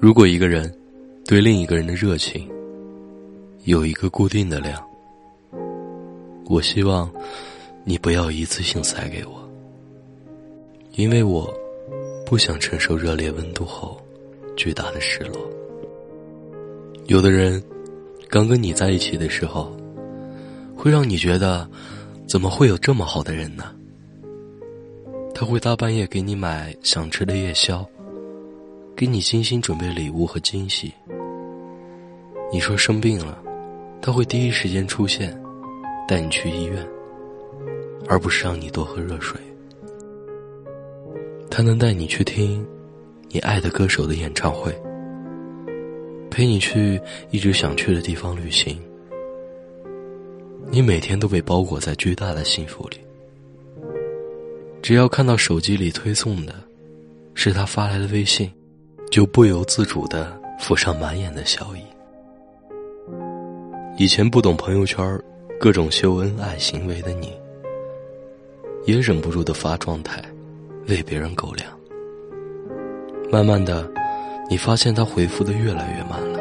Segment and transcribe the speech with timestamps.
[0.00, 0.72] 如果一个人
[1.26, 2.48] 对另一个人的热情
[3.64, 4.82] 有一个固定的量，
[6.46, 7.10] 我希望
[7.84, 9.48] 你不要一次性塞给我，
[10.96, 11.52] 因为我
[12.26, 14.00] 不想承受热烈温度后
[14.56, 15.48] 巨大的失落。
[17.06, 17.62] 有的人
[18.28, 19.74] 刚跟你在一起的时候，
[20.76, 21.68] 会让你觉得
[22.26, 23.72] 怎么会有这么好的人呢？
[25.34, 27.88] 他会大半夜给你买想吃的夜宵，
[29.02, 30.94] 给你精心准备礼物和惊喜。
[32.52, 33.36] 你说生病了，
[34.00, 35.36] 他会第一时间出现，
[36.06, 36.86] 带你去医院，
[38.06, 39.40] 而不是让你多喝热水。
[41.50, 42.64] 他能带你去听
[43.28, 44.72] 你爱的歌手的演唱会，
[46.30, 47.00] 陪你去
[47.32, 48.80] 一直想去的地方旅行。
[50.70, 52.98] 你每天都被包裹在巨大的幸福里。
[54.80, 56.54] 只要看到手机里推送的，
[57.34, 58.48] 是他发来的微信，
[59.12, 61.82] 就不由自主的浮上满眼的笑意。
[63.98, 65.20] 以前不懂朋友圈
[65.60, 67.30] 各种秀恩爱行为的你，
[68.86, 70.24] 也忍不住的发状态，
[70.88, 71.70] 喂别人狗粮。
[73.30, 73.86] 慢慢的，
[74.48, 76.40] 你发现他回复的越来越慢了，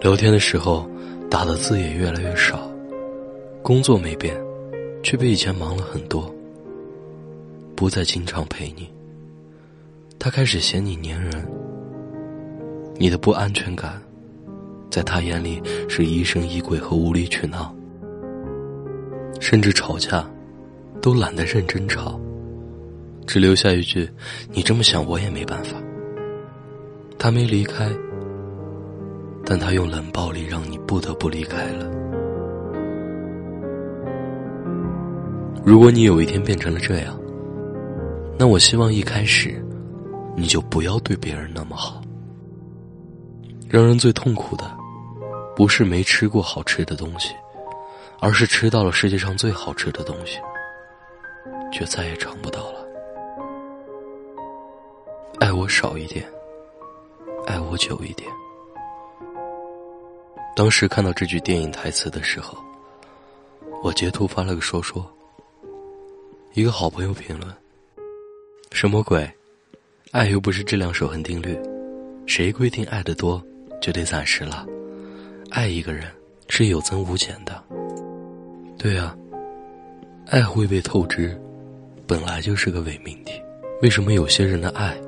[0.00, 0.88] 聊天的时候
[1.30, 2.66] 打的字也越来越少，
[3.62, 4.34] 工作没变，
[5.02, 6.34] 却比以前忙了很多。
[7.76, 8.88] 不再经常陪你，
[10.20, 11.30] 他开始嫌你粘人。
[12.96, 14.02] 你的不安全感，
[14.90, 17.72] 在他眼里是疑神疑鬼和无理取闹，
[19.38, 20.28] 甚至吵架，
[21.00, 22.20] 都懒得认真吵，
[23.26, 24.10] 只留下一句
[24.52, 25.76] ：“你这么想，我也没办法。”
[27.16, 27.88] 他没离开，
[29.44, 31.88] 但他用冷暴力让你不得不离开了。
[35.64, 37.16] 如果你有一天变成了这样，
[38.36, 39.64] 那我希望一开始，
[40.38, 42.00] 你就不要对别人那么好。
[43.68, 44.64] 让人最痛苦的，
[45.56, 47.34] 不是没吃过好吃的东西，
[48.20, 50.38] 而是吃到了世界上最好吃的东西，
[51.72, 52.86] 却再也尝不到了。
[55.40, 56.24] 爱我少一点，
[57.44, 58.30] 爱我久一点。
[60.54, 62.56] 当时看到这句电影台词的时候，
[63.82, 65.04] 我截图发了个说说。
[66.54, 67.52] 一个好朋友评论。
[68.72, 69.28] 什么鬼？
[70.18, 71.56] 爱又不是质量守恒定律，
[72.26, 73.40] 谁规定爱的多
[73.80, 74.66] 就得暂时了？
[75.50, 76.08] 爱一个人
[76.48, 77.62] 是有增无减的。
[78.76, 79.16] 对啊，
[80.26, 81.40] 爱会被透支，
[82.04, 83.40] 本来就是个伪命题。
[83.80, 85.00] 为什么有些人的爱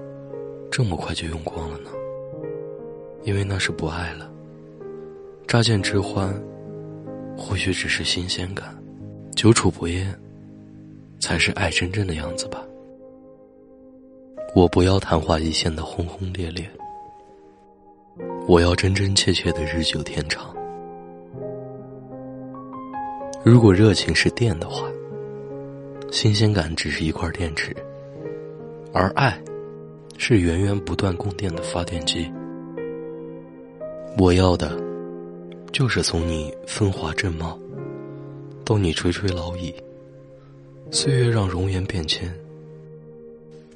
[0.71, 1.91] 这么快就用光了呢？
[3.25, 4.31] 因为那是不爱了。
[5.45, 6.33] 乍见之欢，
[7.37, 8.69] 或许只是新鲜感；
[9.35, 10.17] 久处不厌，
[11.19, 12.65] 才是爱真正的样子吧。
[14.53, 16.69] 我不要昙花一现的轰轰烈烈，
[18.49, 20.53] 我要真真切切的日久天长。
[23.45, 24.89] 如果热情是电的话，
[26.11, 27.75] 新鲜感只是一块电池，
[28.93, 29.41] 而爱
[30.19, 32.31] 是源源不断供电的发电机。
[34.19, 34.77] 我要的，
[35.71, 37.57] 就是从你风华正茂，
[38.65, 39.73] 到你垂垂老矣，
[40.91, 42.35] 岁月让容颜变迁。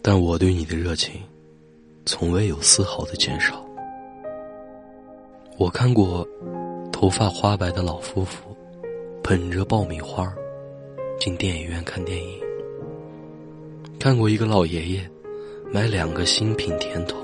[0.06, 1.14] 但我对你的热情，
[2.04, 3.64] 从未有丝毫的减少。
[5.56, 6.28] 我看过
[6.92, 8.54] 头发花白的老夫妇，
[9.22, 10.30] 捧着爆米花
[11.18, 12.38] 进电影院看电影；
[13.98, 15.10] 看过一个老爷爷
[15.72, 17.18] 买两个新品甜筒，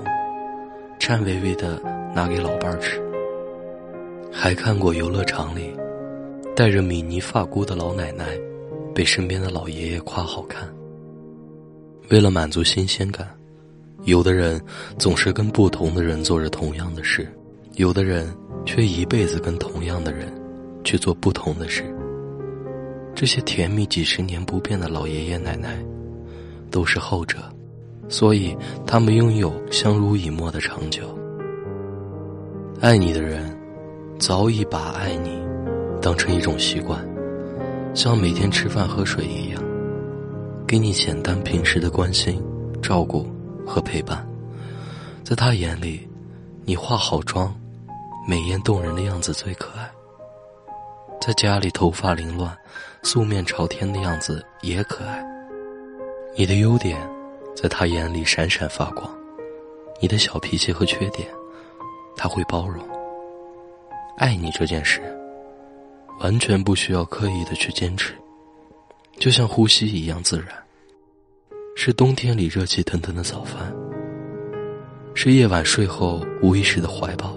[0.98, 1.78] 颤巍巍的
[2.14, 2.98] 拿给老伴儿吃；
[4.32, 5.70] 还看过游乐场里
[6.56, 8.24] 戴着米妮发箍的老奶奶，
[8.94, 10.66] 被身边的老爷爷夸好看。
[12.10, 13.28] 为了满足新鲜感，
[14.02, 14.60] 有的人
[14.98, 17.28] 总是跟不同的人做着同样的事，
[17.76, 18.28] 有的人
[18.66, 20.26] 却一辈子跟同样的人
[20.82, 21.84] 去做不同的事。
[23.14, 25.80] 这些甜蜜几十年不变的老爷爷奶奶，
[26.68, 27.38] 都是后者，
[28.08, 31.16] 所以他们拥有相濡以沫的长久。
[32.80, 33.56] 爱你的人，
[34.18, 35.40] 早已把爱你
[36.02, 37.08] 当成一种习惯，
[37.94, 39.62] 像每天吃饭喝水一样。
[40.70, 42.40] 给你简单平时的关心、
[42.80, 43.26] 照顾
[43.66, 44.24] 和陪伴，
[45.24, 46.08] 在他眼里，
[46.64, 47.52] 你化好妆、
[48.24, 49.90] 美艳动人的样子最可爱。
[51.20, 52.56] 在家里头发凌乱、
[53.02, 55.20] 素面朝天的样子也可爱。
[56.36, 56.96] 你的优点，
[57.56, 59.10] 在他眼里闪闪发光；
[60.00, 61.26] 你的小脾气和缺点，
[62.16, 62.80] 他会包容。
[64.18, 65.02] 爱你这件事，
[66.20, 68.14] 完全不需要刻意的去坚持。
[69.18, 70.48] 就像呼吸一样自然，
[71.76, 73.72] 是冬天里热气腾腾的早饭，
[75.14, 77.36] 是夜晚睡后无意识的怀抱，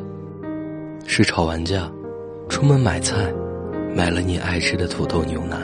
[1.06, 1.92] 是吵完架，
[2.48, 3.34] 出门买菜，
[3.96, 5.62] 买了你爱吃的土豆牛腩。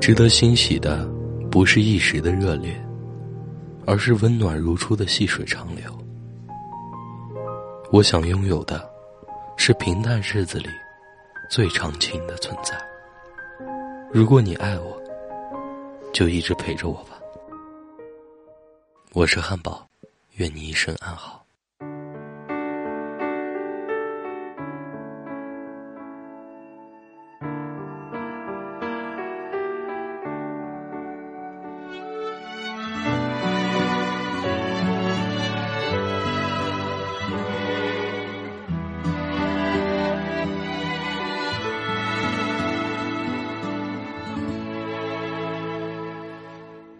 [0.00, 1.08] 值得欣喜的，
[1.50, 2.74] 不是一时的热烈，
[3.86, 5.84] 而是温暖如初的细水长流。
[7.92, 8.88] 我想拥有的，
[9.56, 10.68] 是平淡日子里
[11.48, 12.78] 最长情的存在。
[14.12, 15.00] 如果你爱我，
[16.12, 17.18] 就一直陪着我吧。
[19.14, 19.88] 我是汉堡，
[20.34, 21.42] 愿你一生安好。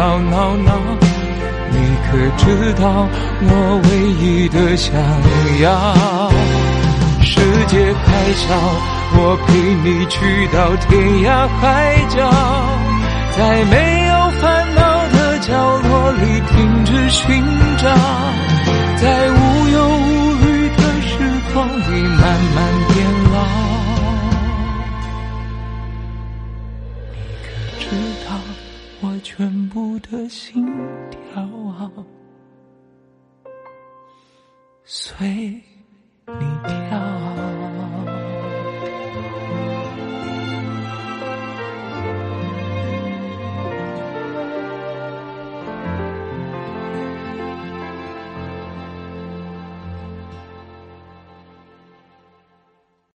[0.00, 0.72] 吵闹闹。
[1.72, 1.76] 你
[2.06, 3.06] 可知道
[3.42, 3.52] 我
[3.84, 4.94] 唯一的想
[5.60, 5.68] 要？
[7.22, 8.48] 世界太小，
[9.12, 9.52] 我陪
[9.84, 10.88] 你去到天
[11.20, 12.16] 涯海角，
[13.36, 14.80] 在没有烦恼
[15.12, 17.44] 的角落里停止寻
[17.76, 17.84] 找，
[35.30, 35.62] 给你
[36.66, 36.79] 听。